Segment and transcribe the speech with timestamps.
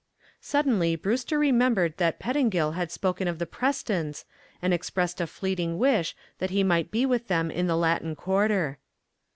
[0.41, 4.25] Suddenly Brewster remembered that Pettingill had spoken of the Prestons
[4.59, 8.79] and expressed a fleeting wish that he might be with them in the Latin Quarter.